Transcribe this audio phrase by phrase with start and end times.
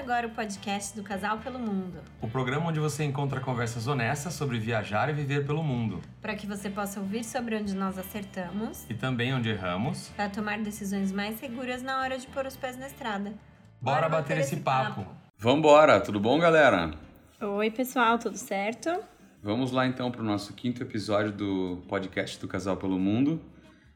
[0.00, 4.58] agora o podcast do Casal pelo Mundo, O programa onde você encontra conversas honestas sobre
[4.58, 6.00] viajar e viver pelo mundo.
[6.22, 10.08] para que você possa ouvir sobre onde nós acertamos, E também onde erramos.
[10.16, 13.34] para tomar decisões mais seguras na hora de pôr os pés na estrada.
[13.80, 15.06] Bora bater esse papo.
[15.38, 16.92] Vambora, tudo bom, galera?
[17.40, 18.90] Oi, pessoal, tudo certo?
[19.42, 23.40] Vamos lá então para o nosso quinto episódio do podcast do Casal pelo Mundo.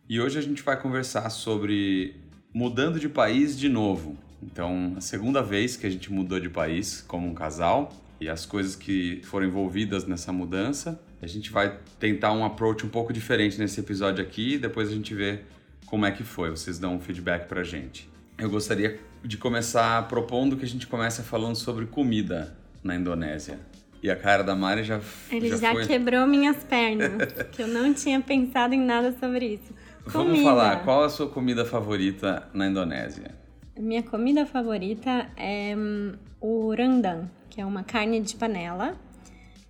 [0.08, 2.14] E hoje a gente vai conversar sobre
[2.54, 4.16] mudando de país de novo.
[4.44, 8.46] Então, a segunda vez que a gente mudou de país como um casal e as
[8.46, 11.00] coisas que foram envolvidas nessa mudança.
[11.20, 14.92] A gente vai tentar um approach um pouco diferente nesse episódio aqui e depois a
[14.92, 15.40] gente vê
[15.86, 16.50] como é que foi.
[16.50, 18.08] Vocês dão um feedback pra gente.
[18.38, 23.58] Eu gostaria de começar propondo que a gente comece falando sobre comida na Indonésia.
[24.02, 25.86] E a cara da Mari já, Ele já, já foi...
[25.86, 27.10] quebrou minhas pernas,
[27.52, 29.72] que eu não tinha pensado em nada sobre isso.
[30.06, 30.50] Vamos Comida.
[30.50, 33.43] falar, qual a sua comida favorita na Indonésia?
[33.76, 38.96] Minha comida favorita é hum, o rendang, que é uma carne de panela,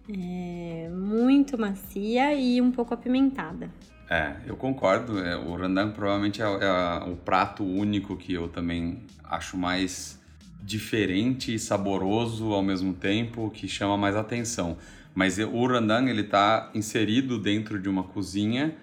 [0.07, 3.71] é, muito macia e um pouco apimentada.
[4.11, 5.19] É, eu concordo.
[5.19, 10.21] é, o rendang provavelmente é, é o prato único que eu também acho mais
[10.63, 14.77] diferente e saboroso ao mesmo tempo, que chama mais atenção.
[15.15, 18.75] Mas o rendang ele está inserido dentro de uma cozinha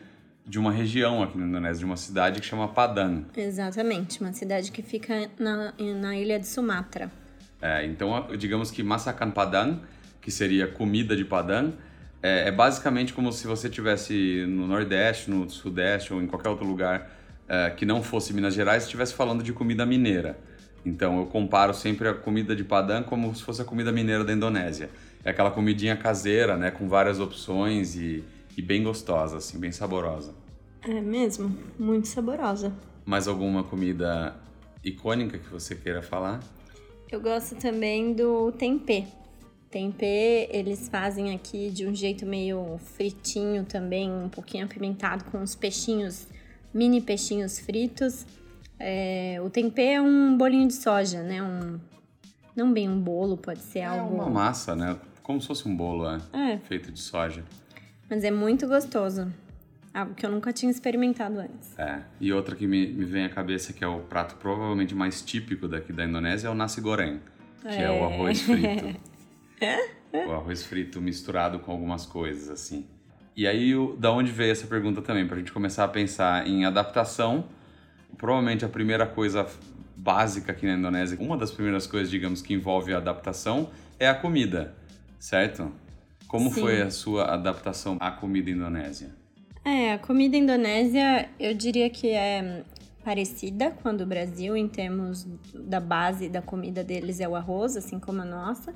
[0.52, 3.26] de uma região aqui na Indonésia, de uma cidade que chama Padang.
[3.38, 7.10] Exatamente, uma cidade que fica na, na ilha de Sumatra.
[7.62, 9.80] É, então, digamos que Masakan Padang,
[10.20, 11.74] que seria comida de Padang,
[12.22, 16.66] é, é basicamente como se você tivesse no Nordeste, no Sudeste ou em qualquer outro
[16.66, 17.10] lugar
[17.48, 20.38] é, que não fosse Minas Gerais, estivesse falando de comida mineira.
[20.86, 24.34] Então, eu comparo sempre a comida de Padang como se fosse a comida mineira da
[24.34, 24.90] Indonésia.
[25.24, 28.22] É aquela comidinha caseira, né, com várias opções e,
[28.58, 30.41] e bem gostosa, assim, bem saborosa.
[30.84, 32.74] É mesmo, muito saborosa.
[33.06, 34.36] Mais alguma comida
[34.84, 36.40] icônica que você queira falar?
[37.12, 39.06] Eu gosto também do tempê.
[39.70, 45.56] Tempê eles fazem aqui de um jeito meio fritinho também, um pouquinho apimentado com os
[45.56, 46.28] peixinhos,
[46.74, 48.26] mini peixinhos fritos.
[48.80, 51.42] É, o tempê é um bolinho de soja, né?
[51.44, 51.80] Um,
[52.56, 54.16] não bem um bolo, pode ser É algo.
[54.16, 54.98] uma massa, né?
[55.22, 56.20] Como se fosse um bolo, é.
[56.54, 57.44] É, Feito de soja.
[58.10, 59.32] mas é muito gostoso.
[59.94, 61.78] Algo que eu nunca tinha experimentado antes.
[61.78, 62.02] É.
[62.20, 65.68] E outra que me, me vem à cabeça, que é o prato provavelmente mais típico
[65.68, 67.20] daqui da Indonésia, é o nasi goreng,
[67.62, 68.86] que é, o arroz frito.
[70.28, 72.86] o arroz frito misturado com algumas coisas, assim.
[73.36, 75.28] E aí, o- da onde veio essa pergunta também?
[75.28, 77.46] Pra gente começar a pensar em adaptação.
[78.18, 79.46] Provavelmente a primeira coisa
[79.96, 83.70] básica aqui na Indonésia, uma das primeiras coisas, digamos, que envolve a adaptação
[84.00, 84.74] é a comida,
[85.20, 85.72] certo?
[86.28, 86.62] Como Sim.
[86.62, 89.16] foi a sua adaptação à comida indonésia?
[89.64, 92.64] É, a comida indonésia eu diria que é
[93.04, 97.76] parecida com a do Brasil em termos da base da comida deles é o arroz,
[97.76, 98.74] assim como a nossa.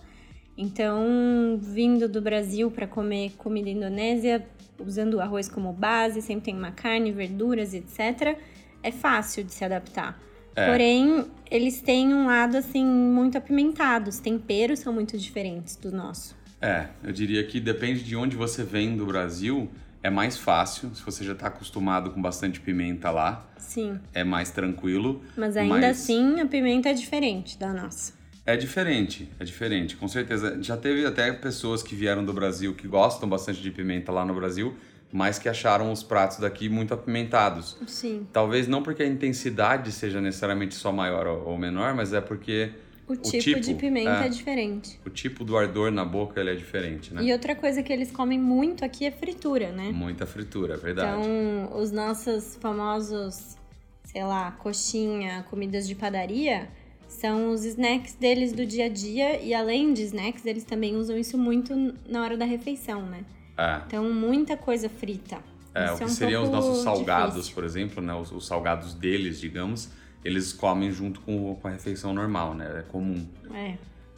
[0.58, 4.46] Então, vindo do Brasil para comer comida indonésia,
[4.80, 8.38] usando o arroz como base, sempre tem uma carne, verduras, etc.
[8.82, 10.20] É fácil de se adaptar.
[10.56, 10.70] É.
[10.70, 14.10] Porém, eles têm um lado assim muito apimentado.
[14.10, 16.36] Os temperos são muito diferentes do nosso.
[16.62, 19.70] É, eu diria que depende de onde você vem do Brasil,
[20.06, 20.94] é mais fácil.
[20.94, 25.24] Se você já está acostumado com bastante pimenta lá, Sim, é mais tranquilo.
[25.36, 28.14] mas ainda Mas- assim a pimenta é diferente da nossa.
[28.46, 30.62] É diferente, é diferente, com certeza.
[30.62, 34.36] Já teve até pessoas que vieram do Brasil que gostam bastante de pimenta lá no
[34.36, 34.76] Brasil,
[35.12, 37.76] mas que acharam os pratos daqui muito apimentados.
[37.88, 38.28] Sim.
[38.32, 42.70] Talvez não porque a intensidade seja necessariamente só maior ou ou menor, mas é porque
[43.08, 44.26] O tipo, de pimenta é.
[44.26, 44.30] é.
[44.30, 45.00] diferente.
[45.06, 47.24] o tipo do ardor na boca ele é diferente, né?
[47.24, 49.92] E outra coisa que eles comem muito aqui é fritura, né?
[49.92, 51.22] Muita fritura, é verdade.
[51.22, 53.56] Então, os nossos famosos,
[54.04, 56.68] sei lá, coxinha, comidas de padaria,
[57.08, 59.40] são os snacks deles do dia a dia.
[59.40, 63.24] E além de snacks, eles também usam isso muito na hora da refeição, né?
[63.56, 63.82] É.
[63.86, 65.38] Então, muita coisa frita.
[65.74, 67.54] É, Isso o que um seriam os nossos salgados, difícil.
[67.54, 68.16] por exemplo, né?
[68.16, 69.90] Os, os salgados deles, digamos,
[70.26, 72.80] eles comem junto com, com a refeição normal, né?
[72.80, 73.26] É comum.
[73.54, 73.76] É.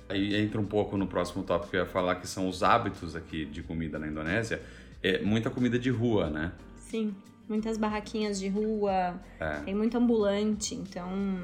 [0.09, 3.13] Aí entra um pouco no próximo tópico que eu ia falar, que são os hábitos
[3.15, 4.62] aqui de comida na Indonésia.
[5.04, 6.54] É muita comida de rua, né?
[6.77, 7.13] Sim,
[7.48, 9.57] muitas barraquinhas de rua, É.
[9.65, 11.44] tem muito ambulante, então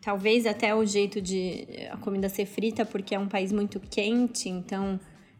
[0.00, 4.48] talvez até o jeito de a comida ser frita, porque é um país muito quente,
[4.48, 4.98] então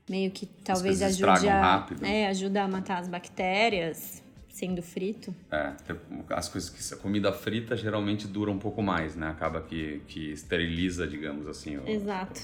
[0.08, 2.05] meio que talvez ajude a, rápido.
[2.05, 4.22] é, ajuda a matar as bactérias
[4.60, 5.34] sendo frito.
[5.50, 5.72] É,
[6.30, 9.28] as coisas que a comida frita geralmente dura um pouco mais, né?
[9.28, 11.78] Acaba que, que esteriliza, digamos assim.
[11.78, 12.40] o- Exato.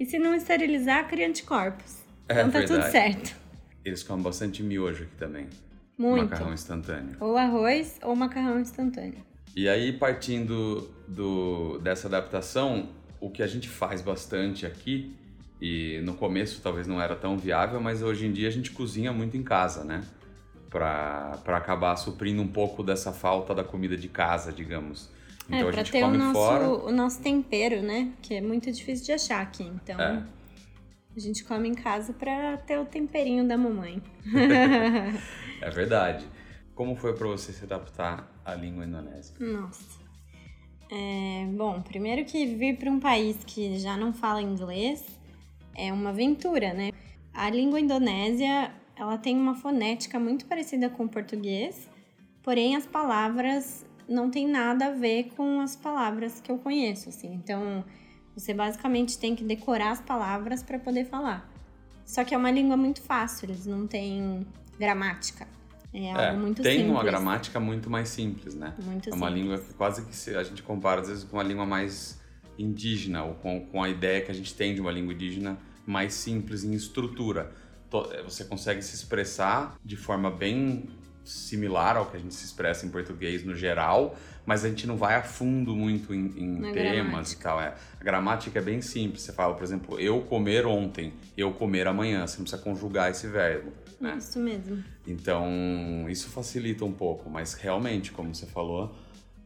[0.00, 1.98] E se não esterilizar, cria anticorpos.
[2.28, 2.92] É então tá tudo verdade.
[2.92, 3.36] certo.
[3.84, 5.46] Eles comem bastante miojo aqui também.
[5.98, 6.30] Muito.
[6.30, 7.16] Macarrão instantâneo.
[7.20, 9.18] Ou arroz ou macarrão instantâneo.
[9.54, 12.88] E aí, partindo do, dessa adaptação,
[13.20, 15.14] o que a gente faz bastante aqui,
[15.60, 19.12] e no começo talvez não era tão viável, mas hoje em dia a gente cozinha
[19.12, 20.02] muito em casa, né?
[20.74, 25.08] Para acabar suprindo um pouco dessa falta da comida de casa, digamos.
[25.48, 26.68] É, então é, a gente ter come o nosso, fora.
[26.68, 28.12] o nosso tempero, né?
[28.20, 29.62] Que é muito difícil de achar aqui.
[29.62, 30.24] Então é.
[31.16, 34.02] a gente come em casa para ter o temperinho da mamãe.
[35.62, 36.26] é verdade.
[36.74, 39.36] Como foi para você se adaptar à língua indonésia?
[39.38, 40.02] Nossa.
[40.90, 45.04] É, bom, primeiro que vir para um país que já não fala inglês
[45.76, 46.90] é uma aventura, né?
[47.32, 51.88] A língua indonésia, ela tem uma fonética muito parecida com o português,
[52.42, 57.32] porém as palavras não tem nada a ver com as palavras que eu conheço, assim.
[57.34, 57.84] Então,
[58.36, 61.50] você basicamente tem que decorar as palavras para poder falar.
[62.04, 64.46] Só que é uma língua muito fácil, eles não têm
[64.78, 65.46] gramática.
[65.92, 66.90] É, é algo muito tem simples.
[66.90, 68.74] uma gramática muito mais simples, né?
[68.82, 69.42] Muito é uma simples.
[69.42, 72.20] língua que quase que a gente compara às vezes com uma língua mais
[72.58, 75.56] indígena ou com, com a ideia que a gente tem de uma língua indígena
[75.86, 77.52] mais simples em estrutura.
[78.12, 80.88] É, você consegue se expressar de forma bem
[81.24, 84.14] similar ao que a gente se expressa em português no geral,
[84.44, 87.40] mas a gente não vai a fundo muito em, em temas gramática.
[87.40, 87.60] e tal.
[87.60, 87.74] É.
[87.98, 89.22] A gramática é bem simples.
[89.22, 92.26] Você fala, por exemplo, eu comer ontem, eu comer amanhã.
[92.26, 93.72] Você não precisa conjugar esse verbo.
[94.00, 94.16] Né?
[94.18, 94.84] Isso mesmo.
[95.06, 98.94] Então, isso facilita um pouco, mas realmente, como você falou,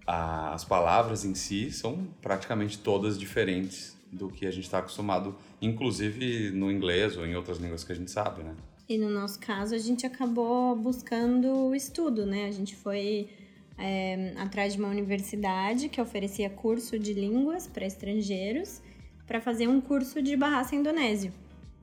[0.05, 5.37] a, as palavras em si são praticamente todas diferentes do que a gente está acostumado,
[5.61, 8.55] inclusive no inglês ou em outras línguas que a gente sabe, né?
[8.89, 12.47] E no nosso caso, a gente acabou buscando estudo, né?
[12.47, 13.29] A gente foi
[13.77, 18.81] é, atrás de uma universidade que oferecia curso de línguas para estrangeiros
[19.27, 21.33] para fazer um curso de barraça indonésio.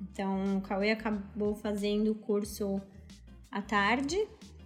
[0.01, 2.81] Então, o Cauê acabou fazendo o curso
[3.51, 4.17] à tarde,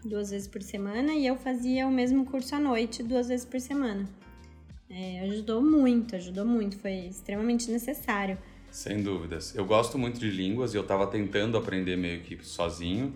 [0.04, 3.60] duas vezes por semana, e eu fazia o mesmo curso à noite, duas vezes por
[3.60, 4.08] semana.
[4.90, 8.38] É, ajudou muito, ajudou muito, foi extremamente necessário.
[8.72, 9.56] Sem dúvidas.
[9.56, 13.14] Eu gosto muito de línguas e eu estava tentando aprender meio que sozinho,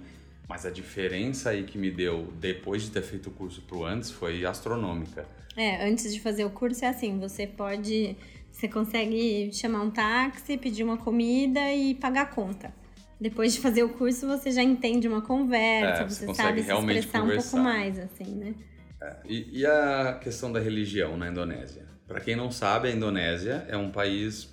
[0.48, 4.12] mas a diferença aí que me deu depois de ter feito o curso pro antes
[4.12, 5.26] foi astronômica.
[5.56, 8.16] É, antes de fazer o curso é assim, você pode,
[8.52, 12.74] você consegue chamar um táxi, pedir uma comida e pagar a conta.
[13.20, 16.74] Depois de fazer o curso, você já entende uma conversa, é, você, você sabe se
[16.74, 17.22] expressar conversar.
[17.22, 18.54] um pouco mais, assim, né?
[19.02, 21.84] É, e, e a questão da religião na Indonésia?
[22.08, 24.53] Para quem não sabe, a Indonésia é um país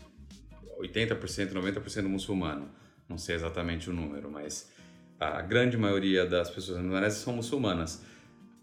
[0.80, 2.68] 80%, 90% muçulmano.
[3.08, 4.70] Não sei exatamente o número, mas
[5.18, 8.02] a grande maioria das pessoas na Indonésia são muçulmanas.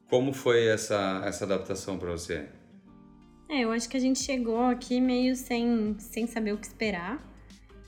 [0.09, 2.47] Como foi essa, essa adaptação para você?
[3.49, 7.21] É, eu acho que a gente chegou aqui meio sem, sem saber o que esperar.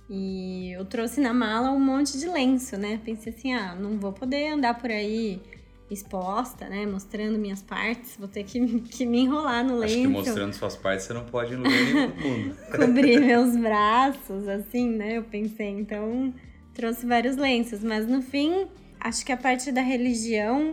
[0.09, 2.99] E eu trouxe na mala um monte de lenço, né?
[3.05, 5.41] Pensei assim, ah, não vou poder andar por aí
[5.89, 6.86] exposta, né?
[6.86, 9.94] Mostrando minhas partes, vou ter que, que me enrolar no lenço.
[9.94, 12.56] Acho que mostrando suas partes você não pode ir no lugar nenhum.
[12.75, 15.18] Cobrir meus braços, assim, né?
[15.18, 16.33] Eu pensei, então
[16.74, 18.68] trouxe vários lenços, mas no fim,
[19.00, 20.71] acho que a parte da religião,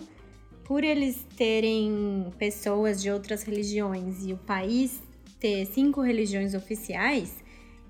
[0.65, 5.03] por eles terem pessoas de outras religiões e o país
[5.41, 7.45] ter cinco religiões oficiais,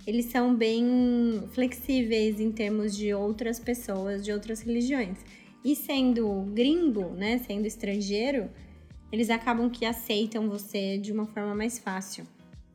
[0.07, 5.19] eles são bem flexíveis em termos de outras pessoas de outras religiões.
[5.67, 8.49] E sendo gringo, né, sendo estrangeiro,
[9.11, 12.25] eles acabam que aceitam você de uma forma mais fácil.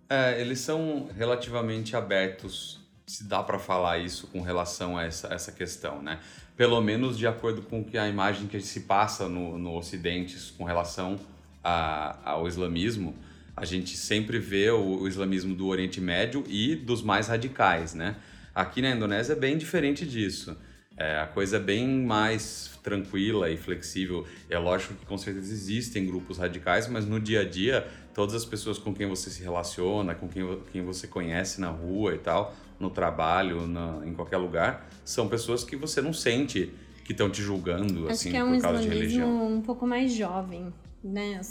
[0.10, 5.53] É, eles são relativamente abertos, se dá para falar isso com relação a essa, essa
[5.53, 6.19] questão, né?
[6.57, 10.65] Pelo menos de acordo com que a imagem que se passa no, no Ocidente com
[10.65, 11.17] relação
[11.63, 13.15] a, ao islamismo,
[13.55, 18.17] a gente sempre vê o, o islamismo do Oriente Médio e dos mais radicais, né?
[18.53, 20.57] Aqui na Indonésia é bem diferente disso.
[21.01, 24.24] É, a coisa é bem mais tranquila e flexível.
[24.48, 28.46] É lógico que com certeza existem grupos radicais, mas no dia a dia, todas as
[28.46, 32.53] pessoas com quem você se relaciona, com quem, quem você conhece na rua e tal,
[32.79, 36.72] no trabalho, na, em qualquer lugar, são pessoas que você não sente
[37.03, 39.48] que estão te julgando Acho assim que é um por causa de religião.
[39.48, 40.72] um pouco mais jovem,
[41.03, 41.41] né?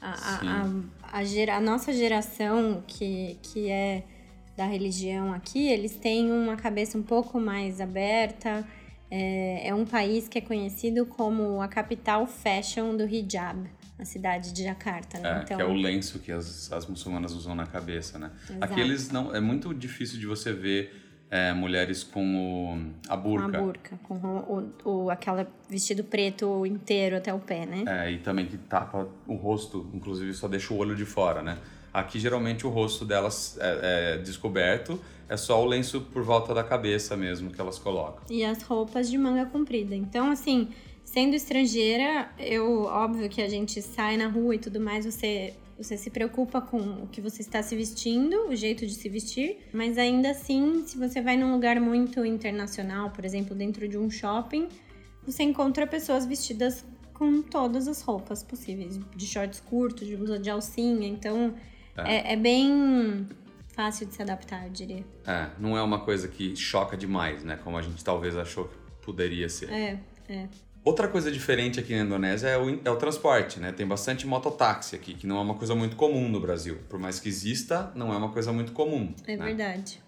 [0.00, 4.02] A, a, a, a, gera, a nossa geração que, que é
[4.62, 8.64] da religião aqui, eles têm uma cabeça um pouco mais aberta,
[9.10, 14.52] é, é um país que é conhecido como a capital fashion do hijab na cidade
[14.52, 15.38] de Jakarta, né?
[15.38, 15.56] É, então...
[15.56, 18.30] que é o lenço que as, as muçulmanas usam na cabeça, né?
[18.48, 18.64] Exato.
[18.64, 19.34] Aqui eles não...
[19.34, 23.50] É muito difícil de você ver é, mulheres com o, a burca.
[23.50, 27.84] Com a burca, com o, o, o aquele vestido preto inteiro até o pé, né?
[27.86, 31.58] É, e também que tapa o rosto, inclusive só deixa o olho de fora, né?
[31.92, 36.64] Aqui geralmente o rosto delas é, é descoberto, é só o lenço por volta da
[36.64, 38.22] cabeça mesmo que elas colocam.
[38.30, 39.94] E as roupas de manga comprida.
[39.94, 40.68] Então, assim,
[41.04, 45.96] sendo estrangeira, eu óbvio que a gente sai na rua e tudo mais, você você
[45.96, 49.98] se preocupa com o que você está se vestindo, o jeito de se vestir, mas
[49.98, 54.68] ainda assim, se você vai num lugar muito internacional, por exemplo, dentro de um shopping,
[55.26, 60.50] você encontra pessoas vestidas com todas as roupas possíveis, de shorts curtos, de blusa de
[60.50, 61.54] alcinha, então
[61.96, 63.26] é, é, é bem
[63.74, 65.04] fácil de se adaptar, eu diria.
[65.26, 67.58] É, não é uma coisa que choca demais, né?
[67.62, 69.70] Como a gente talvez achou que poderia ser.
[69.70, 70.48] É, é.
[70.84, 73.70] Outra coisa diferente aqui na Indonésia é o, é o transporte, né?
[73.70, 76.78] Tem bastante mototáxi aqui, que não é uma coisa muito comum no Brasil.
[76.88, 79.14] Por mais que exista, não é uma coisa muito comum.
[79.26, 79.44] É né?
[79.44, 80.02] verdade.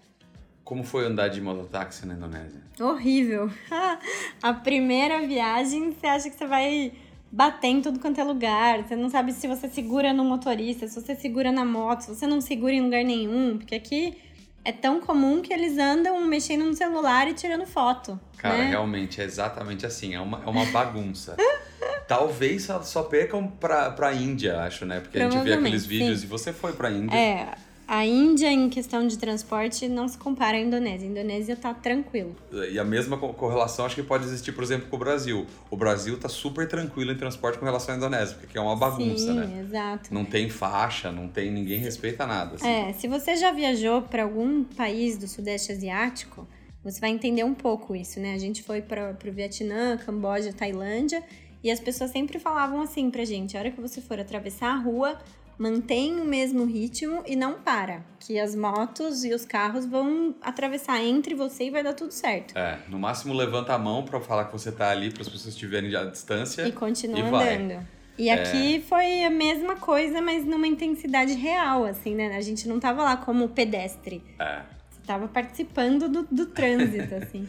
[0.65, 2.61] Como foi andar de mototáxi na Indonésia?
[2.79, 3.49] Horrível.
[4.41, 6.91] A primeira viagem, você acha que você vai
[7.35, 8.81] bater em tudo quanto é lugar.
[8.83, 12.25] Você não sabe se você segura no motorista, se você segura na moto, se você
[12.25, 13.57] não segura em lugar nenhum.
[13.57, 14.17] Porque aqui
[14.63, 18.17] é tão comum que eles andam mexendo no celular e tirando foto.
[18.37, 18.69] Cara, né?
[18.69, 20.15] realmente é exatamente assim.
[20.15, 21.35] É uma, é uma bagunça.
[22.07, 25.01] Talvez só, só percam pra, pra Índia, acho, né?
[25.01, 26.25] Porque a gente vê aqueles vídeos sim.
[26.25, 27.17] e você foi pra Índia.
[27.17, 27.53] É,
[27.87, 31.07] a Índia em questão de transporte não se compara à Indonésia.
[31.07, 32.35] A Indonésia tá tranquilo.
[32.71, 35.45] E a mesma co- correlação acho que pode existir, por exemplo, com o Brasil.
[35.69, 39.25] O Brasil tá super tranquilo em transporte com relação à Indonésia, porque é uma bagunça,
[39.33, 39.61] Sim, né?
[39.67, 40.13] exato.
[40.13, 42.55] Não tem faixa, não tem ninguém respeita nada.
[42.55, 42.67] assim.
[42.67, 46.47] É, se você já viajou para algum país do Sudeste Asiático,
[46.83, 48.33] você vai entender um pouco isso, né?
[48.33, 51.23] A gente foi para o Vietnã, Camboja, Tailândia,
[51.63, 54.75] e as pessoas sempre falavam assim pra gente: a hora que você for atravessar a
[54.77, 55.17] rua,
[55.57, 61.01] mantém o mesmo ritmo e não para, que as motos e os carros vão atravessar
[61.03, 62.57] entre você e vai dar tudo certo.
[62.57, 65.53] É, no máximo levanta a mão pra falar que você tá ali, para as pessoas
[65.53, 66.67] estiverem à distância.
[66.67, 67.55] E continua E vai.
[67.55, 67.87] andando.
[68.17, 72.35] E aqui foi a mesma coisa, mas numa intensidade real, assim, né?
[72.37, 74.23] A gente não tava lá como pedestre.
[74.39, 77.45] É, Você tava participando do, do trânsito, assim.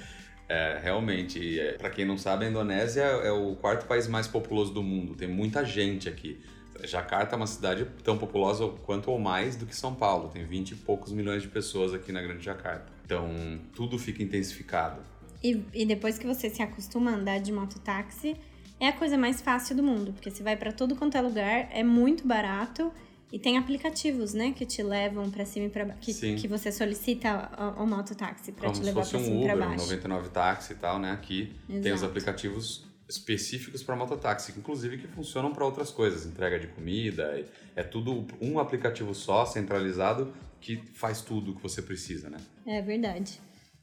[0.49, 1.61] é realmente.
[1.61, 5.15] É, para quem não sabe, a Indonésia é o quarto país mais populoso do mundo.
[5.15, 6.41] Tem muita gente aqui.
[6.85, 10.29] Jakarta é uma cidade tão populosa quanto ou mais do que São Paulo.
[10.29, 12.93] Tem 20 e poucos milhões de pessoas aqui na Grande Jakarta.
[13.05, 13.29] Então,
[13.75, 15.01] tudo fica intensificado.
[15.43, 18.37] E, e depois que você se acostuma a andar de mototáxi,
[18.81, 21.69] é a coisa mais fácil do mundo, porque você vai pra todo quanto é lugar,
[21.71, 22.93] é muito barato
[23.33, 26.37] e tem aplicativos, né, que te levam pra cima e pra baixo, que, Sim.
[26.37, 29.37] que você solicita o, o mototáxi pra Como te se levar fosse pra um cima
[29.37, 29.85] e pra Uber, um baixo.
[29.85, 31.11] 99 táxi e tal, né?
[31.11, 32.07] Aqui tem os Exato.
[32.07, 37.45] aplicativos específicos para mototáxi, inclusive que funcionam para outras coisas, entrega de comida,
[37.75, 42.39] é tudo um aplicativo só, centralizado, que faz tudo o que você precisa, né?
[42.67, 43.41] É verdade.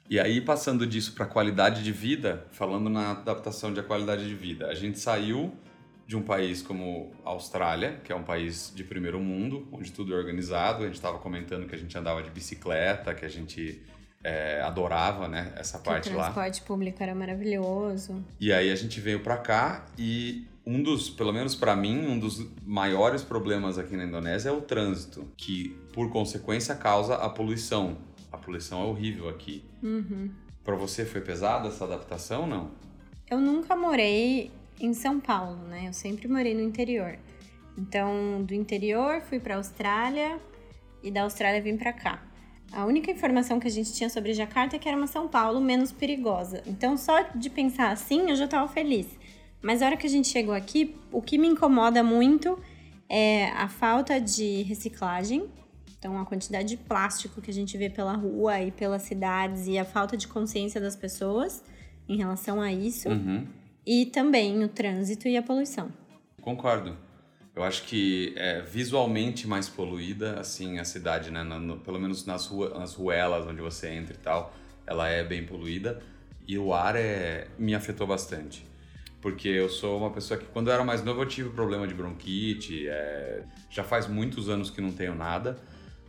[0.10, 4.68] E aí, passando disso para qualidade de vida, falando na adaptação de qualidade de vida,
[4.68, 5.54] a gente saiu
[6.06, 10.14] de um país como a Austrália, que é um país de primeiro mundo, onde tudo
[10.14, 10.84] é organizado.
[10.84, 13.82] A gente estava comentando que a gente andava de bicicleta, que a gente
[14.24, 16.24] é, adorava, né, essa Que parte o lá.
[16.24, 18.24] transporte público era maravilhoso.
[18.40, 22.18] E aí a gente veio para cá e um dos, pelo menos para mim, um
[22.18, 27.98] dos maiores problemas aqui na Indonésia é o trânsito, que por consequência causa a poluição.
[28.32, 29.64] A poluição é horrível aqui.
[29.82, 30.32] Uhum.
[30.64, 32.72] Para você foi pesada essa adaptação, não?
[33.30, 35.88] Eu nunca morei em São Paulo, né?
[35.88, 37.18] Eu sempre morei no interior.
[37.78, 40.40] Então, do interior fui pra Austrália
[41.02, 42.24] e da Austrália vim pra cá.
[42.72, 45.62] A única informação que a gente tinha sobre Jakarta é que era uma São Paulo
[45.62, 46.64] menos perigosa.
[46.66, 49.08] Então, só de pensar assim, eu já tava feliz.
[49.62, 52.60] Mas a hora que a gente chegou aqui, o que me incomoda muito
[53.08, 55.46] é a falta de reciclagem.
[55.98, 59.78] Então, a quantidade de plástico que a gente vê pela rua e pelas cidades e
[59.78, 61.64] a falta de consciência das pessoas
[62.10, 63.08] em relação a isso.
[63.08, 63.48] Uhum.
[63.86, 65.92] E também o trânsito e a poluição.
[66.42, 66.98] Concordo.
[67.56, 71.44] Eu acho que é visualmente mais poluída, assim, a cidade, né?
[71.44, 74.54] No- pelo menos nas, rua, nas ruelas onde você entra e tal,
[74.88, 76.02] ela é bem poluída.
[76.48, 78.66] E o ar é, me afetou bastante.
[79.22, 81.94] Porque eu sou uma pessoa que, quando eu era mais novo, eu tive problema de
[81.94, 82.88] bronquite.
[82.90, 85.58] é, já faz muitos anos que não tenho nada,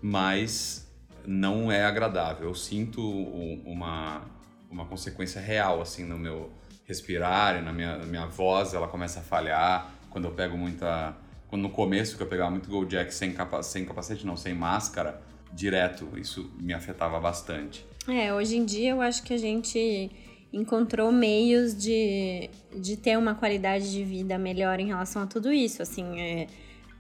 [0.03, 0.91] mas
[1.27, 2.49] não é agradável.
[2.49, 4.23] Eu sinto um- uma,
[4.71, 6.51] uma consequência real, assim, no meu
[6.87, 9.93] respirar, e na minha, na minha voz, ela começa a falhar.
[10.11, 11.15] Quando eu pego muita...
[11.55, 14.53] Quando no começo que eu pegava muito Gold Jack sem, capa, sem capacete, não, sem
[14.53, 17.87] máscara, direto, isso me afetava bastante.
[18.09, 20.11] É, hoje em dia eu acho que a gente
[20.53, 25.81] encontrou meios de, de ter uma qualidade de vida melhor em relação a tudo isso.
[25.81, 26.49] Assim, é,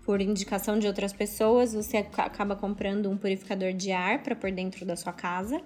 [0.04, 4.52] por indicação de outras pessoas, você aca- acaba comprando um purificador de ar para pôr
[4.52, 5.60] dentro da sua casa.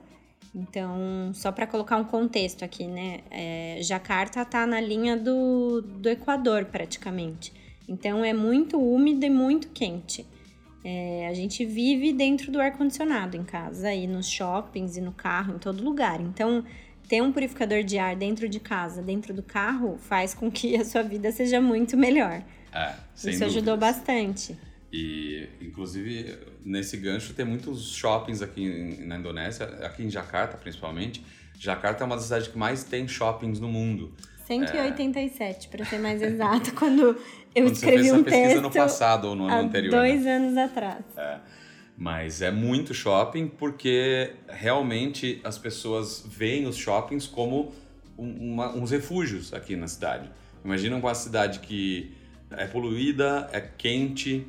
[0.54, 3.20] Então, só para colocar um contexto aqui, né?
[3.30, 7.67] É, Jakarta tá na linha do, do Equador, praticamente.
[7.88, 10.26] Então, é muito úmido e muito quente.
[10.84, 15.54] É, a gente vive dentro do ar-condicionado em casa, e nos shoppings, e no carro,
[15.54, 16.20] em todo lugar.
[16.20, 16.64] Então,
[17.08, 20.84] ter um purificador de ar dentro de casa, dentro do carro, faz com que a
[20.84, 22.44] sua vida seja muito melhor.
[22.72, 23.96] É, Isso ajudou dúvidas.
[23.96, 24.56] bastante.
[24.92, 31.24] E, inclusive, nesse gancho tem muitos shoppings aqui na Indonésia, aqui em Jakarta principalmente.
[31.58, 34.14] Jakarta é uma das cidades que mais tem shoppings no mundo.
[34.48, 35.70] 187, é...
[35.70, 37.14] para ser mais exato, quando eu
[37.64, 39.90] quando escrevi você fez um essa pesquisa texto no passado ou no ano anterior.
[39.90, 40.36] dois né?
[40.36, 41.04] anos atrás.
[41.16, 41.38] É.
[41.96, 47.72] Mas é muito shopping porque realmente as pessoas veem os shoppings como
[48.16, 50.30] um, uma, uns refúgios aqui na cidade.
[50.64, 52.12] Imagina uma cidade que
[52.50, 54.46] é poluída, é quente,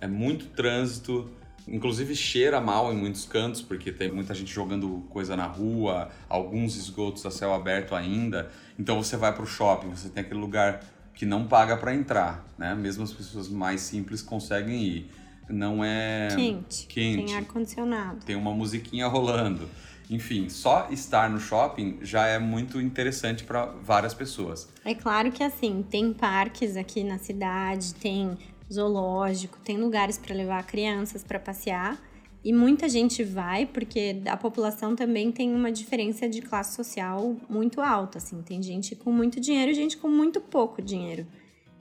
[0.00, 1.30] é muito trânsito,
[1.68, 6.76] inclusive cheira mal em muitos cantos, porque tem muita gente jogando coisa na rua, alguns
[6.76, 8.50] esgotos a céu aberto ainda.
[8.78, 10.80] Então você vai para o shopping, você tem aquele lugar
[11.14, 12.74] que não paga para entrar, né?
[12.74, 15.10] Mesmo as pessoas mais simples conseguem ir.
[15.48, 16.86] Não é Quente.
[16.86, 17.26] quente.
[17.26, 18.24] Tem ar-condicionado.
[18.24, 19.68] Tem uma musiquinha rolando.
[20.08, 24.68] Enfim, só estar no shopping já é muito interessante para várias pessoas.
[24.84, 28.36] É claro que assim, tem parques aqui na cidade, tem
[28.72, 31.98] zoológico, tem lugares para levar crianças para passear.
[32.46, 37.80] E muita gente vai porque a população também tem uma diferença de classe social muito
[37.80, 38.40] alta, assim.
[38.40, 41.26] Tem gente com muito dinheiro e gente com muito pouco dinheiro.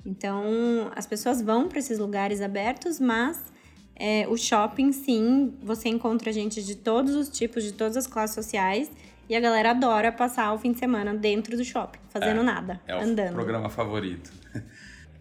[0.03, 0.43] Então,
[0.95, 3.43] as pessoas vão para esses lugares abertos, mas
[3.95, 8.34] é, o shopping, sim, você encontra gente de todos os tipos, de todas as classes
[8.34, 8.89] sociais.
[9.29, 12.81] E a galera adora passar o fim de semana dentro do shopping, fazendo É, nada,
[12.88, 13.34] É o andando.
[13.36, 14.31] programa favorito.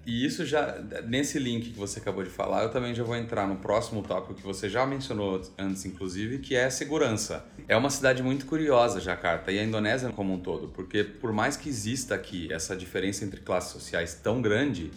[0.06, 3.48] E isso já, nesse link que você acabou de falar, eu também já vou entrar
[3.48, 7.44] no próximo tópico que você já mencionou antes, inclusive, que é segurança.
[7.66, 11.56] É uma cidade muito curiosa, Jakarta, e a Indonésia como um todo, porque por mais
[11.56, 14.90] que exista aqui essa diferença entre classes sociais tão grande,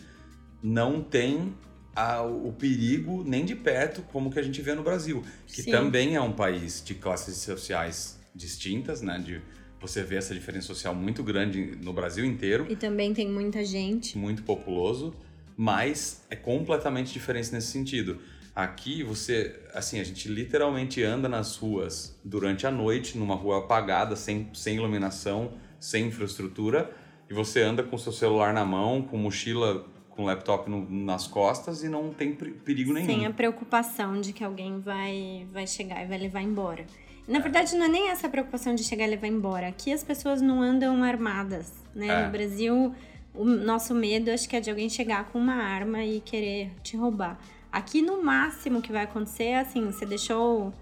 [0.61, 1.53] não tem
[1.95, 5.71] a- o perigo nem de perto como que a gente vê no Brasil, que Sim.
[5.71, 9.17] também é um país de classes sociais distintas, né?
[9.17, 9.41] De
[9.79, 14.17] você vê essa diferença social muito grande no Brasil inteiro E também tem muita gente.
[14.17, 15.13] muito populoso,
[15.55, 18.19] mas é completamente diferente nesse sentido.
[18.55, 24.15] Aqui você, assim, a gente literalmente anda nas ruas durante a noite, numa rua apagada,
[24.15, 26.91] sem, sem iluminação, sem infraestrutura,
[27.29, 31.83] e você anda com seu celular na mão, com mochila, com laptop no- nas costas
[31.83, 33.05] e não tem per- perigo nenhum.
[33.05, 36.83] Sem a preocupação de que alguém vai, vai chegar e vai levar embora.
[37.27, 39.67] Na verdade, não é nem essa preocupação de chegar e levar embora.
[39.67, 42.07] Aqui as pessoas não andam armadas, né?
[42.07, 42.25] É.
[42.25, 42.95] No Brasil,
[43.33, 46.95] o nosso medo acho que é de alguém chegar com uma arma e querer te
[46.95, 47.37] roubar.
[47.71, 50.73] Aqui, no máximo que vai acontecer é assim, você deixou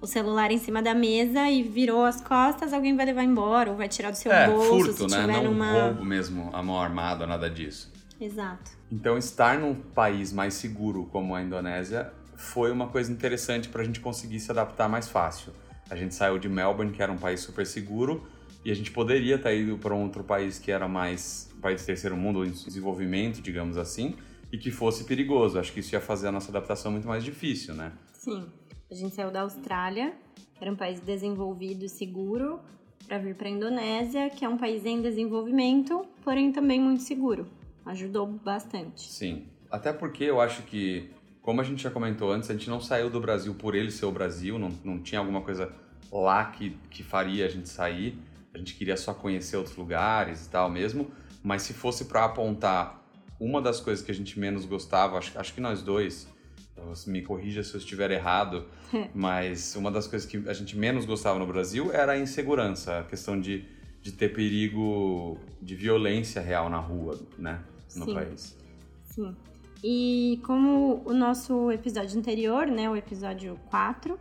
[0.00, 3.76] o celular em cima da mesa e virou as costas, alguém vai levar embora ou
[3.76, 5.20] vai tirar do seu é, bolso furto, se né?
[5.20, 5.72] tiver Não numa...
[5.72, 7.92] roubo mesmo, a mão armada, nada disso.
[8.20, 8.72] Exato.
[8.90, 13.84] Então, estar num país mais seguro como a Indonésia foi uma coisa interessante para a
[13.84, 15.52] gente conseguir se adaptar mais fácil.
[15.90, 18.26] A gente saiu de Melbourne, que era um país super seguro,
[18.64, 21.86] e a gente poderia ter ido para um outro país que era mais país de
[21.86, 24.16] terceiro mundo, em desenvolvimento, digamos assim,
[24.52, 25.58] e que fosse perigoso.
[25.58, 27.92] Acho que isso ia fazer a nossa adaptação muito mais difícil, né?
[28.12, 28.46] Sim.
[28.90, 32.60] A gente saiu da Austrália, que era um país desenvolvido e seguro,
[33.06, 37.46] para vir para a Indonésia, que é um país em desenvolvimento, porém também muito seguro.
[37.86, 39.10] Ajudou bastante.
[39.10, 39.46] Sim.
[39.70, 41.10] Até porque eu acho que,
[41.42, 44.06] como a gente já comentou antes, a gente não saiu do Brasil por ele ser
[44.06, 45.72] o Brasil, não, não tinha alguma coisa
[46.10, 48.16] lá que, que faria a gente sair.
[48.54, 51.10] A gente queria só conhecer outros lugares e tal mesmo.
[51.42, 53.02] Mas se fosse para apontar
[53.40, 56.28] uma das coisas que a gente menos gostava, acho, acho que nós dois,
[57.08, 58.66] me corrija se eu estiver errado,
[59.12, 63.02] mas uma das coisas que a gente menos gostava no Brasil era a insegurança, a
[63.02, 63.64] questão de,
[64.00, 67.64] de ter perigo de violência real na rua, né?
[67.96, 68.14] No Sim.
[68.14, 68.56] país.
[69.06, 69.36] Sim.
[69.82, 74.18] E como o nosso episódio anterior, né, o episódio 4,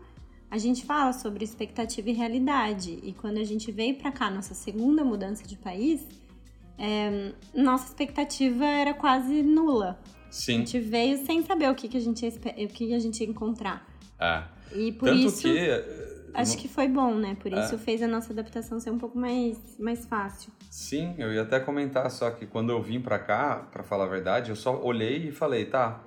[0.50, 3.00] a gente fala sobre expectativa e realidade.
[3.04, 6.08] E quando a gente veio para cá, nossa segunda mudança de país,
[6.78, 10.00] é, nossa expectativa era quase nula.
[10.06, 12.32] A Sim, gente veio sem saber o que, que, a, gente ia,
[12.66, 13.88] o que a gente ia encontrar.
[14.20, 14.44] é.
[14.74, 15.58] E por Tanto isso, que.
[16.34, 17.36] Acho não- que foi bom, né?
[17.40, 17.60] Por É.
[17.60, 20.52] isso fez a nossa adaptação ser um pouco mais, mais fácil.
[20.70, 24.08] Sim, eu ia até comentar, só que quando eu vim pra cá, pra falar a
[24.08, 26.00] verdade, eu só olhei e falei, tá,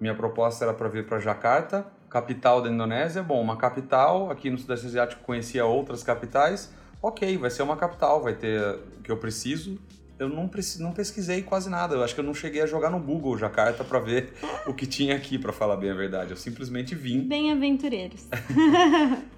[0.00, 4.58] minha proposta era pra vir pra Jakarta, capital da Indonésia, bom, uma capital, aqui no
[4.58, 8.60] Sudeste Asiático conhecia outras capitais, ok, vai ser uma capital, vai ter
[8.98, 9.78] o que eu preciso.
[10.18, 10.50] Eu não,
[10.80, 13.84] não pesquisei quase nada, eu acho que eu não cheguei a jogar no Google Jakarta
[13.84, 14.32] pra ver
[14.66, 16.32] o que tinha aqui, pra falar bem a verdade.
[16.32, 18.26] Eu simplesmente vim Bem aventureiros.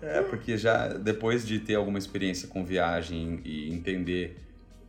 [0.02, 4.38] É, porque já depois de ter alguma experiência com viagem e entender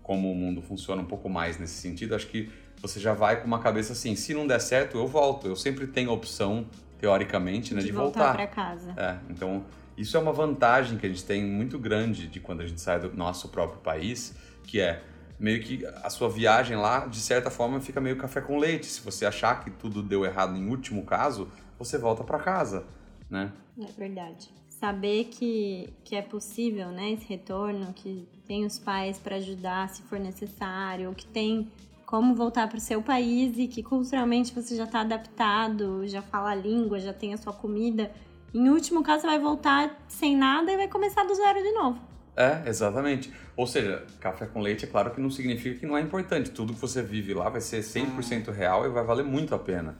[0.02, 2.50] como o mundo funciona um pouco mais nesse sentido, acho que
[2.82, 5.48] você já vai com uma cabeça assim, se não der certo, eu volto.
[5.48, 6.66] Eu sempre tenho a opção,
[7.00, 8.34] teoricamente, né, de, de voltar voltar.
[8.34, 8.94] para casa.
[8.98, 9.66] É, então
[9.98, 13.00] isso é uma vantagem que a gente tem muito grande de quando a gente sai
[13.00, 15.04] do nosso próprio país, que é
[15.42, 18.86] meio que a sua viagem lá, de certa forma, fica meio café com leite.
[18.86, 21.50] Se você achar que tudo deu errado em último caso,
[21.80, 22.86] você volta para casa,
[23.28, 23.52] né?
[23.80, 24.54] É verdade.
[24.70, 30.04] Saber que, que é possível, né, esse retorno, que tem os pais para ajudar se
[30.04, 31.72] for necessário, que tem
[32.06, 36.52] como voltar para o seu país e que culturalmente você já está adaptado, já fala
[36.52, 38.12] a língua, já tem a sua comida.
[38.54, 42.11] Em último caso, você vai voltar sem nada e vai começar do zero de novo.
[42.36, 43.32] É, exatamente.
[43.56, 46.52] Ou seja, café com leite é claro que não significa que não é importante.
[46.52, 48.52] Tudo que você vive lá vai ser 100% ah.
[48.52, 49.98] real e vai valer muito a pena.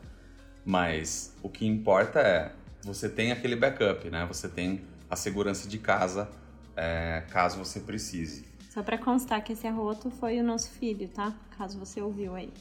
[0.64, 4.24] Mas o que importa é você tem aquele backup, né?
[4.26, 6.28] Você tem a segurança de casa
[6.76, 8.46] é, caso você precise.
[8.70, 11.34] Só para constar que esse arroto foi o nosso filho, tá?
[11.58, 12.52] Caso você ouviu aí.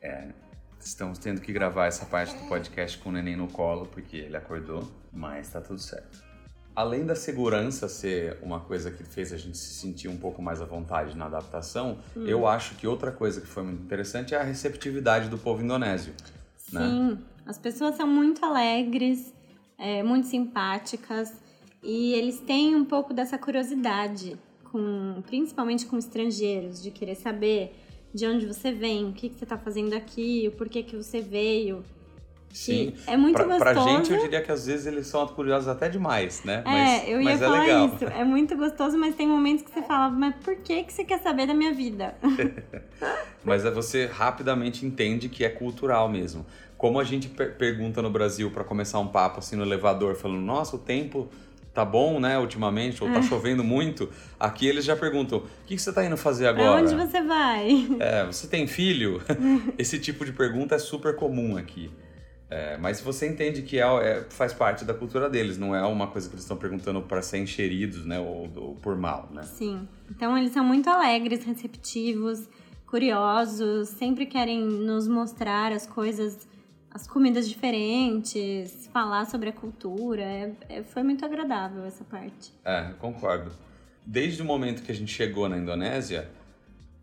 [0.00, 0.28] É,
[0.78, 4.36] estamos tendo que gravar essa parte do podcast com o neném no colo porque ele
[4.36, 6.27] acordou, mas tá tudo certo.
[6.78, 10.62] Além da segurança ser uma coisa que fez a gente se sentir um pouco mais
[10.62, 12.24] à vontade na adaptação, hum.
[12.24, 16.14] eu acho que outra coisa que foi muito interessante é a receptividade do povo indonésio.
[16.72, 16.88] Né?
[16.88, 17.18] Sim, né?
[17.44, 19.34] as pessoas são muito alegres,
[19.76, 21.34] é, muito simpáticas
[21.82, 24.38] e eles têm um pouco dessa curiosidade,
[24.70, 27.74] com, principalmente com estrangeiros, de querer saber
[28.14, 31.20] de onde você vem, o que, que você está fazendo aqui, o porquê que você
[31.20, 31.82] veio.
[32.52, 32.94] Sim.
[33.06, 33.62] é muito pra, gostoso.
[33.62, 36.62] Pra gente, eu diria que às vezes eles são curiosos até demais, né?
[36.64, 37.86] É, mas, eu ia mas é falar é legal.
[37.86, 38.04] isso.
[38.04, 41.20] É muito gostoso, mas tem momentos que você fala, mas por que, que você quer
[41.20, 42.16] saber da minha vida?
[43.44, 46.44] mas é você rapidamente entende que é cultural mesmo.
[46.76, 50.40] Como a gente per pergunta no Brasil para começar um papo assim no elevador, falando,
[50.40, 51.28] nossa, o tempo
[51.74, 53.22] tá bom, né, ultimamente, ou tá é.
[53.22, 56.82] chovendo muito, aqui eles já perguntam: o que, que você tá indo fazer agora?
[56.82, 57.86] Pra onde você vai?
[58.00, 59.22] É, você tem filho?
[59.78, 61.90] Esse tipo de pergunta é super comum aqui.
[62.50, 66.06] É, mas você entende que é, é, faz parte da cultura deles, não é uma
[66.06, 69.42] coisa que eles estão perguntando para ser encheridos, né, ou, ou, por mal, né?
[69.42, 69.86] Sim.
[70.10, 72.48] Então eles são muito alegres, receptivos,
[72.86, 76.48] curiosos, sempre querem nos mostrar as coisas,
[76.90, 80.22] as comidas diferentes, falar sobre a cultura.
[80.22, 82.50] É, é, foi muito agradável essa parte.
[82.64, 83.52] É, concordo.
[84.06, 86.30] Desde o momento que a gente chegou na Indonésia,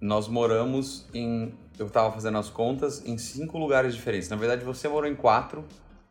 [0.02, 4.30] nós moramos em eu tava fazendo as contas em cinco lugares diferentes.
[4.30, 5.66] Na verdade, você morou em quatro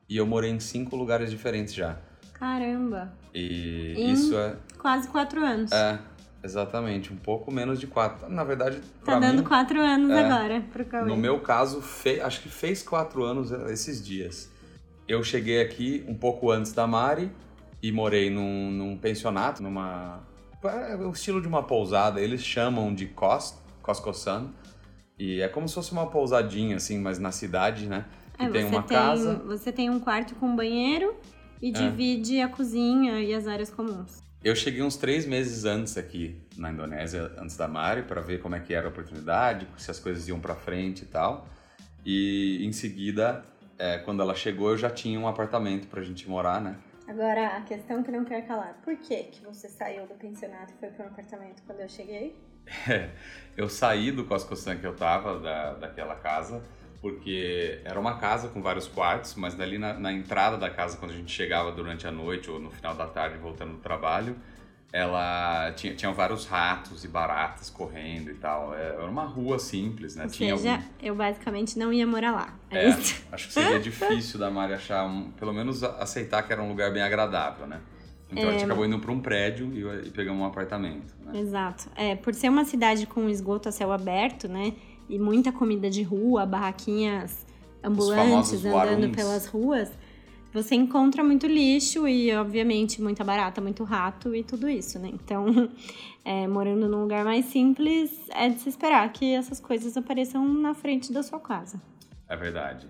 [0.08, 1.98] e eu morei em cinco lugares diferentes já.
[2.34, 3.12] Caramba!
[3.34, 4.56] E em isso é.
[4.78, 5.72] Quase quatro anos.
[5.72, 5.98] É,
[6.42, 7.12] exatamente.
[7.12, 8.28] Um pouco menos de quatro.
[8.28, 8.80] Na verdade.
[9.04, 11.08] Tá dando mim, quatro anos é, agora pro Cauê.
[11.08, 12.20] No meu caso, fe...
[12.20, 14.50] acho que fez quatro anos esses dias.
[15.08, 17.30] Eu cheguei aqui um pouco antes da Mari
[17.82, 20.20] e morei num, num pensionato, numa.
[20.62, 22.20] É o estilo de uma pousada.
[22.20, 24.50] Eles chamam de Cos, Coscosan
[25.18, 28.04] e é como se fosse uma pousadinha, assim, mas na cidade, né?
[28.36, 29.34] Que é, tem uma tem, casa.
[29.46, 31.14] Você tem um quarto com banheiro
[31.62, 31.72] e é.
[31.72, 34.22] divide a cozinha e as áreas comuns.
[34.42, 38.54] Eu cheguei uns três meses antes aqui na Indonésia, antes da Mari, para ver como
[38.54, 41.48] é que era a oportunidade, se as coisas iam para frente e tal.
[42.04, 43.42] E em seguida,
[43.78, 46.76] é, quando ela chegou, eu já tinha um apartamento pra gente morar, né?
[47.06, 48.78] Agora, a questão que não quer calar.
[48.82, 52.36] Por que que você saiu do pensionato e foi para um apartamento quando eu cheguei?
[52.88, 53.10] É,
[53.56, 56.62] eu saí do Coscosan que eu tava, da, daquela casa,
[57.00, 61.12] porque era uma casa com vários quartos, mas dali na, na, entrada da casa, quando
[61.12, 64.36] a gente chegava durante a noite ou no final da tarde voltando do trabalho,
[64.92, 68.74] ela tinha, tinha vários ratos e baratas correndo e tal.
[68.74, 70.24] É, era uma rua simples, né?
[70.24, 70.84] Ou tinha seja, algum...
[71.02, 72.54] eu basicamente não ia morar lá.
[72.70, 72.90] É, é
[73.32, 76.92] acho que seria difícil da Mari achar, um, pelo menos aceitar que era um lugar
[76.92, 77.80] bem agradável, né?
[78.30, 78.48] Então é...
[78.48, 78.64] a gente é.
[78.64, 81.14] acabou indo para um prédio e, e, pegamos um apartamento.
[81.24, 81.40] Né?
[81.40, 81.90] Exato.
[81.94, 84.74] É, por ser uma cidade com esgoto a céu aberto, né?
[85.08, 87.44] E muita comida de rua, barraquinhas
[87.82, 89.92] ambulantes andando pelas ruas,
[90.54, 95.10] você encontra muito lixo e, obviamente, muita barata, muito rato e tudo isso, né?
[95.12, 95.46] Então,
[96.24, 100.72] é, morando num lugar mais simples, é de se esperar que essas coisas apareçam na
[100.72, 101.82] frente da sua casa.
[102.28, 102.86] É verdade.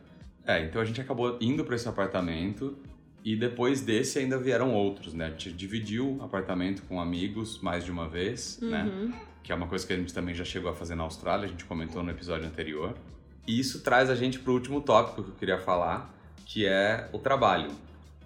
[0.47, 2.77] É, então a gente acabou indo para esse apartamento
[3.25, 5.27] e depois desse ainda vieram outros, né?
[5.27, 8.83] A gente dividiu apartamento com amigos mais de uma vez, né?
[8.83, 9.09] uhum.
[9.09, 9.21] né?
[9.43, 11.49] Que é uma coisa que a gente também já chegou a fazer na Austrália, a
[11.49, 12.95] gente comentou no episódio anterior.
[13.47, 17.09] E isso traz a gente para o último tópico que eu queria falar, que é
[17.13, 17.71] o trabalho.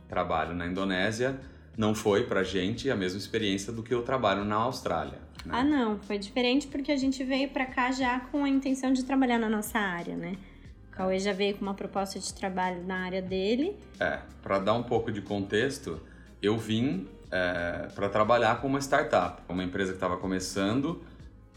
[0.08, 1.38] Trabalho na Indonésia
[1.76, 5.20] não foi pra gente a mesma experiência do que o trabalho na Austrália.
[5.44, 5.52] Né?
[5.54, 9.04] Ah, não, foi diferente porque a gente veio para cá já com a intenção de
[9.04, 10.36] trabalhar na nossa área, né?
[10.98, 13.76] Cauê já veio com uma proposta de trabalho na área dele.
[14.00, 16.02] É, para dar um pouco de contexto,
[16.42, 21.00] eu vim é, para trabalhar com uma startup, uma empresa que estava começando,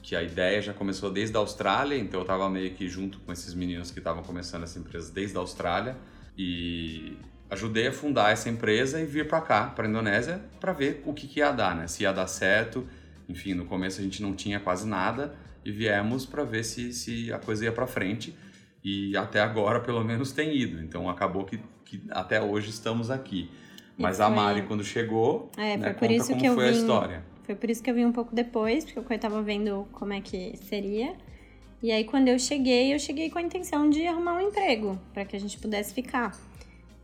[0.03, 3.33] que a ideia já começou desde a Austrália, então eu estava meio que junto com
[3.33, 5.97] esses meninos que estavam começando essa empresa desde a Austrália
[6.37, 7.17] e
[7.49, 11.15] ajudei a fundar essa empresa e vir para cá, para a Indonésia, para ver o
[11.15, 11.87] que, que ia dar, né?
[11.87, 12.87] Se ia dar certo,
[13.27, 15.33] enfim, no começo a gente não tinha quase nada
[15.65, 18.35] e viemos para ver se, se a coisa ia para frente
[18.83, 20.81] e até agora pelo menos tem ido.
[20.81, 23.49] Então acabou que, que até hoje estamos aqui.
[23.97, 24.25] Mas foi...
[24.25, 26.69] a Mari quando chegou, é, né, foi por isso que eu foi vim...
[26.69, 27.23] a história.
[27.43, 30.21] Foi por isso que eu vim um pouco depois, porque eu estava vendo como é
[30.21, 31.15] que seria.
[31.81, 35.25] E aí quando eu cheguei, eu cheguei com a intenção de arrumar um emprego para
[35.25, 36.35] que a gente pudesse ficar.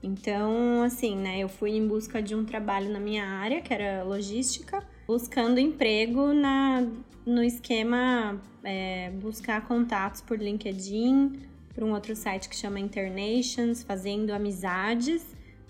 [0.02, 4.04] Então, assim, né, eu fui em busca de um trabalho na minha área, que era
[4.04, 6.88] logística, buscando emprego na,
[7.26, 11.34] no esquema é, buscar contatos por LinkedIn,
[11.78, 15.24] por um outro site que chama Internations, fazendo amizades,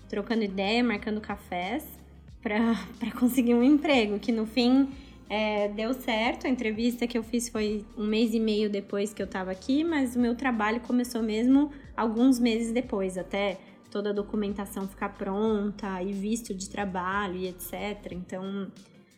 [0.08, 1.84] trocando ideia, marcando cafés,
[2.42, 2.74] para
[3.20, 4.88] conseguir um emprego, que no fim
[5.28, 6.46] é, deu certo.
[6.46, 9.84] A entrevista que eu fiz foi um mês e meio depois que eu estava aqui,
[9.84, 13.58] mas o meu trabalho começou mesmo alguns meses depois, até
[13.90, 18.12] toda a documentação ficar pronta e visto de trabalho e etc.
[18.12, 18.72] Então,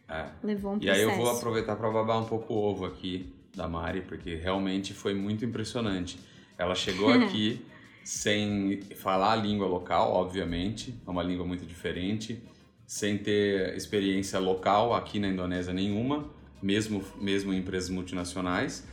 [0.08, 0.26] é.
[0.42, 1.06] levou um e processo.
[1.06, 4.34] E aí eu vou aproveitar para babar um pouco o ovo aqui da Mari, porque
[4.34, 6.18] realmente foi muito impressionante.
[6.60, 7.64] Ela chegou aqui
[8.04, 12.42] sem falar a língua local, obviamente, é uma língua muito diferente,
[12.86, 16.28] sem ter experiência local aqui na Indonésia nenhuma,
[16.62, 18.86] mesmo mesmo em empresas multinacionais,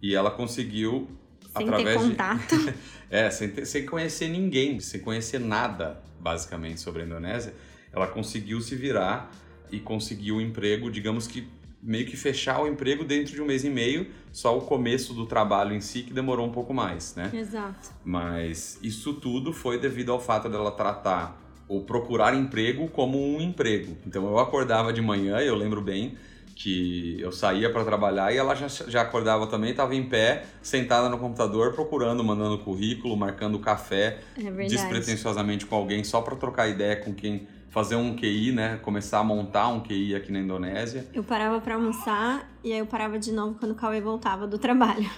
[0.00, 1.08] e ela conseguiu
[1.54, 2.56] sem através ter contato.
[2.56, 2.74] De...
[3.10, 7.52] é, sem, ter, sem conhecer ninguém, sem conhecer nada, basicamente, sobre a Indonésia,
[7.92, 9.30] ela conseguiu se virar
[9.70, 11.46] e conseguiu um emprego, digamos que
[11.82, 15.26] meio que fechar o emprego dentro de um mês e meio, só o começo do
[15.26, 17.30] trabalho em si que demorou um pouco mais, né?
[17.32, 17.90] Exato.
[18.04, 23.96] Mas isso tudo foi devido ao fato dela tratar ou procurar emprego como um emprego.
[24.06, 26.16] Então eu acordava de manhã, eu lembro bem,
[26.54, 31.08] que eu saía para trabalhar e ela já, já acordava também, estava em pé, sentada
[31.08, 36.96] no computador, procurando, mandando currículo, marcando café, é despretensiosamente com alguém, só para trocar ideia
[36.96, 38.76] com quem fazer um QI, né?
[38.78, 41.06] Começar a montar um QI aqui na Indonésia.
[41.14, 44.58] Eu parava para almoçar e aí eu parava de novo quando o Cauê voltava do
[44.58, 45.08] trabalho.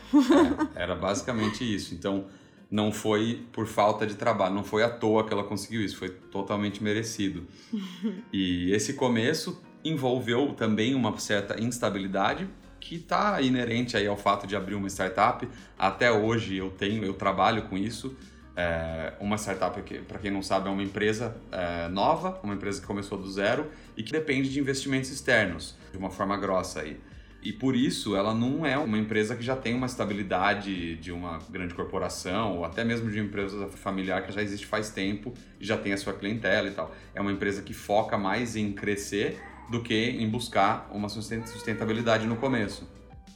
[0.76, 1.94] é, era basicamente isso.
[1.94, 2.26] Então,
[2.70, 6.10] não foi por falta de trabalho, não foi à toa que ela conseguiu isso, foi
[6.10, 7.46] totalmente merecido.
[8.32, 14.56] e esse começo envolveu também uma certa instabilidade que está inerente aí ao fato de
[14.56, 15.48] abrir uma startup.
[15.78, 18.16] Até hoje eu tenho, eu trabalho com isso.
[18.56, 22.80] É, uma startup, que, para quem não sabe, é uma empresa é, nova, uma empresa
[22.80, 26.98] que começou do zero e que depende de investimentos externos, de uma forma grossa aí.
[27.42, 31.40] E por isso ela não é uma empresa que já tem uma estabilidade de uma
[31.50, 35.66] grande corporação ou até mesmo de uma empresa familiar que já existe faz tempo e
[35.66, 36.94] já tem a sua clientela e tal.
[37.12, 42.36] É uma empresa que foca mais em crescer do que em buscar uma sustentabilidade no
[42.36, 42.88] começo.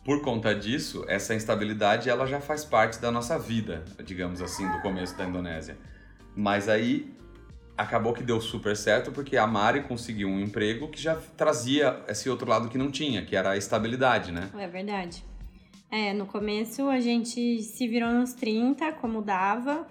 [0.07, 4.81] Por conta disso, essa instabilidade ela já faz parte da nossa vida, digamos assim, do
[4.81, 5.77] começo da Indonésia.
[6.33, 7.13] Mas aí
[7.77, 12.31] acabou que deu super certo porque a Mari conseguiu um emprego que já trazia esse
[12.31, 14.49] outro lado que não tinha, que era a estabilidade, né?
[14.57, 15.25] É verdade.
[15.91, 19.89] É, no começo a gente se virou nos 30, como dava,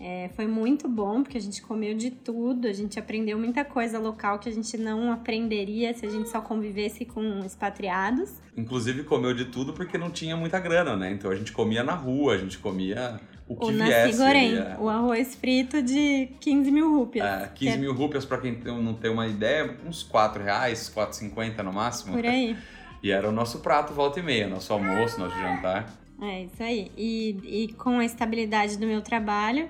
[0.00, 3.98] é, foi muito bom, porque a gente comeu de tudo, a gente aprendeu muita coisa
[3.98, 8.34] local que a gente não aprenderia se a gente só convivesse com expatriados.
[8.56, 11.12] Inclusive comeu de tudo porque não tinha muita grana, né?
[11.12, 14.18] Então a gente comia na rua, a gente comia o que o viesse.
[14.18, 14.76] Goreng, é...
[14.78, 17.26] o arroz frito de 15 mil rúpias.
[17.26, 17.76] É, 15 é...
[17.76, 22.14] mil rúpias, para quem não tem uma ideia, uns 4 reais, 4,50 no máximo.
[22.14, 22.56] Por aí.
[23.00, 25.88] E era o nosso prato volta e meia, nosso almoço, nosso jantar.
[26.20, 26.90] É, isso aí.
[26.96, 29.68] E, e com a estabilidade do meu trabalho,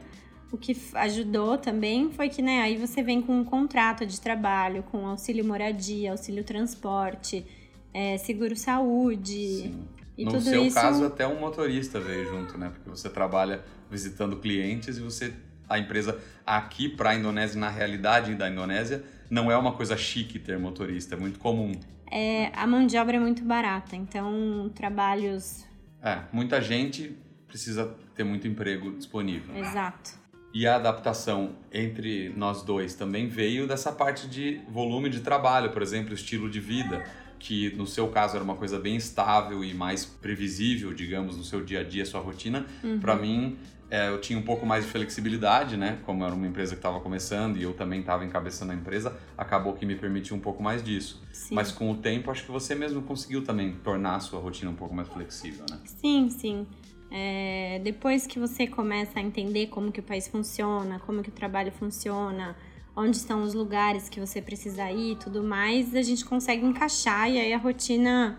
[0.50, 4.82] o que ajudou também foi que, né, aí você vem com um contrato de trabalho,
[4.84, 7.46] com auxílio moradia, auxílio transporte,
[7.92, 9.62] é, seguro saúde.
[9.62, 9.88] Sim.
[10.16, 10.74] E no tudo seu isso...
[10.74, 12.70] caso, até um motorista veio junto, né?
[12.70, 15.32] Porque você trabalha visitando clientes e você
[15.68, 20.38] a empresa aqui para a Indonésia, na realidade da Indonésia, não é uma coisa chique
[20.38, 21.72] ter motorista, é muito comum.
[22.11, 25.66] É, a mão de obra é muito barata, então trabalhos.
[26.02, 29.54] É, muita gente precisa ter muito emprego disponível.
[29.54, 30.18] Exato.
[30.52, 35.82] E a adaptação entre nós dois também veio dessa parte de volume de trabalho, por
[35.82, 37.04] exemplo, estilo de vida,
[37.38, 41.62] que no seu caso era uma coisa bem estável e mais previsível, digamos, no seu
[41.62, 42.66] dia a dia, sua rotina.
[42.82, 42.98] Uhum.
[42.98, 43.58] Para mim,
[43.90, 45.98] é, eu tinha um pouco mais de flexibilidade, né?
[46.04, 49.72] Como era uma empresa que estava começando e eu também estava encabeçando a empresa, acabou
[49.74, 51.22] que me permitiu um pouco mais disso.
[51.32, 51.54] Sim.
[51.54, 54.76] Mas com o tempo, acho que você mesmo conseguiu também tornar a sua rotina um
[54.76, 55.78] pouco mais flexível, né?
[55.84, 56.66] Sim, sim.
[57.11, 61.33] É, depois que você começa a entender como que o país funciona, como que o
[61.33, 62.57] trabalho funciona,
[62.94, 67.31] onde estão os lugares que você precisa ir e tudo mais, a gente consegue encaixar
[67.31, 68.38] e aí a rotina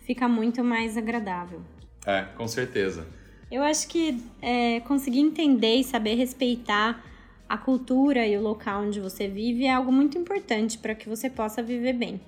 [0.00, 1.60] fica muito mais agradável.
[2.06, 3.06] É, com certeza.
[3.50, 7.04] Eu acho que é, conseguir entender e saber respeitar
[7.48, 11.30] a cultura e o local onde você vive é algo muito importante para que você
[11.30, 12.20] possa viver bem.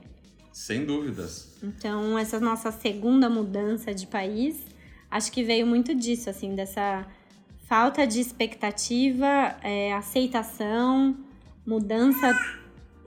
[0.52, 1.56] Sem dúvidas.
[1.62, 4.64] Então, essa nossa segunda mudança de país,
[5.10, 7.06] acho que veio muito disso, assim, dessa
[7.66, 11.16] falta de expectativa, é, aceitação,
[11.66, 12.32] mudança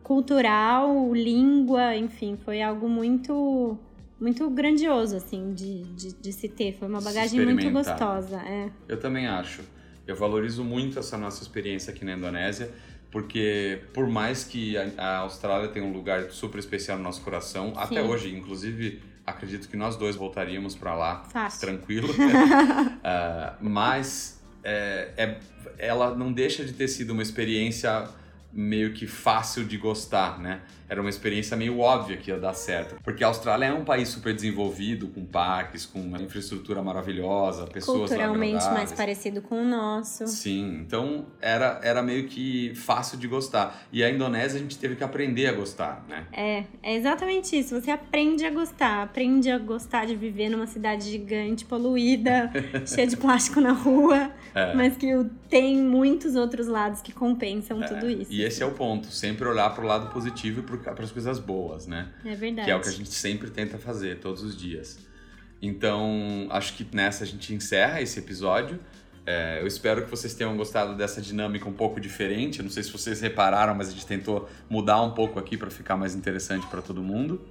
[0.03, 3.77] cultural, língua, enfim, foi algo muito
[4.19, 6.77] muito grandioso, assim, de, de, de se ter.
[6.79, 8.37] Foi uma bagagem muito gostosa.
[8.37, 8.69] É.
[8.87, 9.61] Eu também acho.
[10.07, 12.71] Eu valorizo muito essa nossa experiência aqui na Indonésia,
[13.11, 17.73] porque por mais que a, Austrália tenha um lugar super especial no nosso coração, Sim.
[17.75, 21.61] até hoje, inclusive, acredito que nós dois voltaríamos para lá Fácil.
[21.61, 22.09] tranquilo.
[22.11, 25.39] uh, mas é, é,
[25.77, 28.07] ela não deixa de ter sido uma experiência
[28.51, 30.61] meio que fácil de gostar, né?
[30.93, 32.97] Era uma experiência meio óbvia que ia dar certo.
[33.03, 38.11] Porque a Austrália é um país super desenvolvido, com parques, com uma infraestrutura maravilhosa, pessoas
[38.11, 40.27] Culturalmente mais parecido com o nosso.
[40.27, 43.87] Sim, então era, era meio que fácil de gostar.
[43.91, 46.27] E a Indonésia a gente teve que aprender a gostar, né?
[46.31, 47.81] É, é exatamente isso.
[47.81, 52.51] Você aprende a gostar, aprende a gostar de viver numa cidade gigante, poluída,
[52.85, 54.75] cheia de plástico na rua, é.
[54.75, 55.07] mas que
[55.49, 57.87] tem muitos outros lados que compensam é.
[57.87, 58.31] tudo isso.
[58.31, 61.39] E esse é o ponto, sempre olhar para o lado positivo e para as coisas
[61.39, 62.11] boas, né?
[62.25, 62.65] É verdade.
[62.65, 64.99] Que é o que a gente sempre tenta fazer todos os dias.
[65.61, 68.79] Então, acho que nessa a gente encerra esse episódio.
[69.25, 72.61] É, eu espero que vocês tenham gostado dessa dinâmica um pouco diferente.
[72.61, 75.95] não sei se vocês repararam, mas a gente tentou mudar um pouco aqui para ficar
[75.95, 77.41] mais interessante para todo mundo.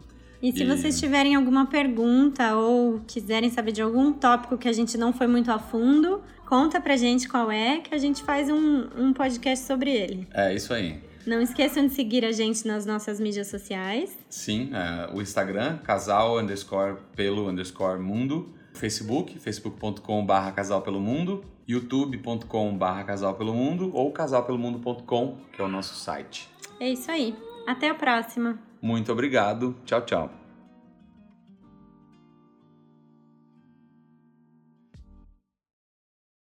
[0.43, 0.67] E se e...
[0.67, 5.27] vocês tiverem alguma pergunta ou quiserem saber de algum tópico que a gente não foi
[5.27, 9.65] muito a fundo, conta pra gente qual é, que a gente faz um, um podcast
[9.65, 10.29] sobre ele.
[10.35, 11.01] É, isso aí.
[11.27, 14.19] Não esqueçam de seguir a gente nas nossas mídias sociais.
[14.29, 18.53] Sim, é, o Instagram, casal underscore pelo underscore mundo.
[18.75, 21.45] Facebook, facebook.com barra casal pelo mundo.
[21.69, 26.49] youtube.com barra casal pelo mundo ou casalpelomundo.com, que é o nosso site.
[26.81, 27.37] É isso aí.
[27.67, 28.59] Até a próxima.
[28.81, 29.77] Muito obrigado.
[29.85, 30.42] Tchau, tchau.